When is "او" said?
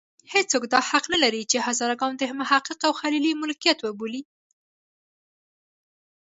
2.87-2.93